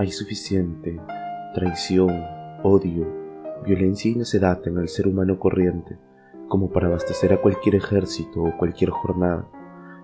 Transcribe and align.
Hay 0.00 0.12
suficiente 0.12 0.98
traición, 1.52 2.24
odio, 2.62 3.06
violencia 3.66 4.10
y 4.10 4.14
necedad 4.14 4.66
en 4.66 4.78
el 4.78 4.88
ser 4.88 5.06
humano 5.06 5.38
corriente 5.38 5.98
como 6.48 6.70
para 6.70 6.86
abastecer 6.86 7.34
a 7.34 7.42
cualquier 7.42 7.74
ejército 7.74 8.42
o 8.42 8.56
cualquier 8.56 8.88
jornada, 8.88 9.46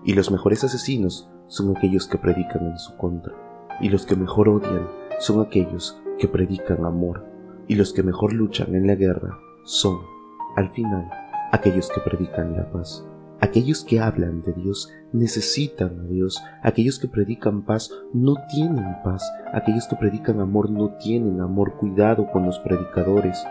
y 0.05 0.13
los 0.13 0.29
mejores 0.29 0.63
asesinos 0.63 1.31
son 1.47 1.75
aquellos 1.75 2.07
que 2.07 2.19
predican 2.19 2.67
en 2.67 2.77
su 2.77 2.95
contra, 2.95 3.33
y 3.81 3.89
los 3.89 4.05
que 4.05 4.15
mejor 4.15 4.49
odian 4.49 4.87
son 5.17 5.43
aquellos 5.43 5.99
que 6.19 6.27
predican 6.27 6.85
amor, 6.85 7.25
y 7.67 7.73
los 7.73 7.91
que 7.91 8.03
mejor 8.03 8.33
luchan 8.33 8.75
en 8.75 8.85
la 8.85 8.93
guerra 8.93 9.39
son, 9.63 9.97
al 10.57 10.69
final, 10.73 11.09
aquellos 11.51 11.89
que 11.89 12.01
predican 12.01 12.55
la 12.55 12.69
paz. 12.69 13.03
Aquellos 13.39 13.83
que 13.83 13.99
hablan 13.99 14.41
de 14.41 14.51
Dios 14.53 14.91
necesitan 15.13 15.99
a 15.99 16.03
Dios. 16.05 16.43
Aquellos 16.63 16.97
que 16.97 17.07
predican 17.07 17.61
paz 17.61 17.91
no 18.11 18.33
tienen 18.49 18.95
paz. 19.03 19.31
Aquellos 19.53 19.87
que 19.87 19.95
predican 19.95 20.39
amor 20.39 20.71
no 20.71 20.97
tienen 20.97 21.39
amor. 21.39 21.75
Cuidado 21.77 22.31
con 22.31 22.47
los 22.47 22.57
predicadores. 22.59 23.45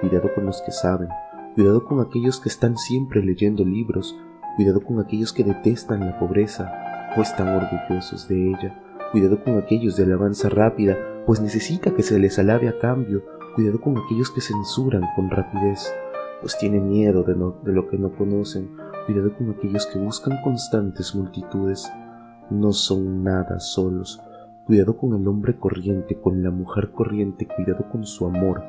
Cuidado 0.00 0.30
con 0.34 0.46
los 0.46 0.62
que 0.62 0.72
saben. 0.72 1.08
Cuidado 1.54 1.84
con 1.84 2.00
aquellos 2.00 2.40
que 2.40 2.48
están 2.48 2.78
siempre 2.78 3.22
leyendo 3.22 3.66
libros. 3.66 4.16
Cuidado 4.56 4.80
con 4.80 4.98
aquellos 4.98 5.34
que 5.34 5.44
detestan 5.44 6.00
la 6.00 6.18
pobreza 6.18 6.72
o 7.14 7.20
están 7.20 7.48
orgullosos 7.48 8.28
de 8.28 8.48
ella. 8.48 8.82
Cuidado 9.12 9.44
con 9.44 9.58
aquellos 9.58 9.96
de 9.96 10.04
alabanza 10.04 10.48
rápida, 10.48 10.96
pues 11.26 11.40
necesita 11.40 11.94
que 11.94 12.02
se 12.02 12.18
les 12.18 12.38
alabe 12.38 12.68
a 12.68 12.78
cambio. 12.78 13.22
Cuidado 13.54 13.78
con 13.78 13.98
aquellos 13.98 14.30
que 14.30 14.40
censuran 14.40 15.02
con 15.16 15.28
rapidez, 15.28 15.92
pues 16.40 16.56
tienen 16.56 16.88
miedo 16.88 17.24
de, 17.24 17.34
de 17.34 17.72
lo 17.72 17.88
que 17.88 17.98
no 17.98 18.14
conocen 18.16 18.87
Cuidado 19.08 19.34
con 19.38 19.48
aquellos 19.48 19.86
que 19.86 19.98
buscan 19.98 20.42
constantes 20.42 21.14
multitudes. 21.14 21.90
No 22.50 22.72
son 22.72 23.24
nada 23.24 23.58
solos. 23.58 24.20
Cuidado 24.66 24.98
con 24.98 25.18
el 25.18 25.26
hombre 25.26 25.58
corriente, 25.58 26.20
con 26.20 26.42
la 26.42 26.50
mujer 26.50 26.90
corriente. 26.92 27.48
Cuidado 27.48 27.88
con 27.90 28.04
su 28.04 28.26
amor. 28.26 28.62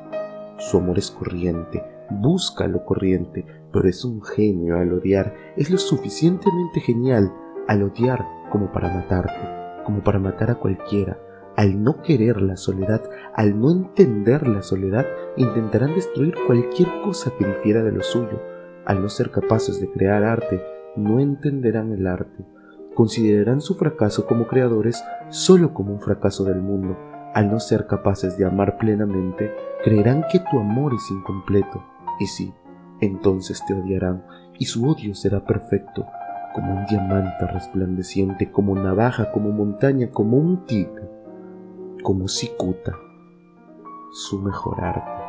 Su 0.56 0.78
amor 0.78 0.96
es 0.96 1.10
corriente. 1.10 1.84
Busca 2.08 2.66
lo 2.68 2.86
corriente, 2.86 3.44
pero 3.70 3.86
es 3.86 4.02
un 4.02 4.22
genio 4.22 4.78
al 4.78 4.94
odiar. 4.94 5.34
Es 5.58 5.70
lo 5.70 5.76
suficientemente 5.76 6.80
genial 6.80 7.30
al 7.68 7.82
odiar 7.82 8.24
como 8.50 8.72
para 8.72 8.88
matarte, 8.88 9.84
como 9.84 10.02
para 10.02 10.18
matar 10.18 10.52
a 10.52 10.54
cualquiera. 10.54 11.18
Al 11.54 11.82
no 11.82 12.00
querer 12.00 12.40
la 12.40 12.56
soledad, 12.56 13.02
al 13.34 13.60
no 13.60 13.70
entender 13.72 14.48
la 14.48 14.62
soledad, 14.62 15.04
intentarán 15.36 15.94
destruir 15.94 16.34
cualquier 16.46 16.88
cosa 17.04 17.30
que 17.38 17.44
difiera 17.44 17.82
de 17.82 17.92
lo 17.92 18.02
suyo 18.02 18.40
al 18.86 19.02
no 19.02 19.08
ser 19.08 19.30
capaces 19.30 19.80
de 19.80 19.90
crear 19.90 20.24
arte, 20.24 20.62
no 20.96 21.20
entenderán 21.20 21.92
el 21.92 22.06
arte. 22.06 22.44
Considerarán 22.94 23.60
su 23.60 23.76
fracaso 23.76 24.26
como 24.26 24.46
creadores 24.46 25.02
solo 25.28 25.72
como 25.72 25.92
un 25.92 26.00
fracaso 26.00 26.44
del 26.44 26.60
mundo. 26.60 26.96
Al 27.34 27.50
no 27.50 27.60
ser 27.60 27.86
capaces 27.86 28.36
de 28.36 28.44
amar 28.44 28.76
plenamente, 28.78 29.52
creerán 29.84 30.24
que 30.30 30.40
tu 30.40 30.58
amor 30.58 30.94
es 30.94 31.10
incompleto. 31.10 31.84
Y 32.18 32.26
sí, 32.26 32.52
entonces 33.00 33.64
te 33.66 33.74
odiarán, 33.74 34.24
y 34.58 34.66
su 34.66 34.88
odio 34.88 35.14
será 35.14 35.44
perfecto, 35.44 36.06
como 36.54 36.74
un 36.74 36.86
diamante 36.86 37.46
resplandeciente, 37.46 38.50
como 38.50 38.74
navaja, 38.74 39.30
como 39.32 39.50
montaña, 39.50 40.10
como 40.10 40.36
un 40.36 40.66
tigre, 40.66 41.08
como 42.02 42.28
cicuta, 42.28 42.96
su 44.12 44.40
mejor 44.40 44.82
arte. 44.82 45.19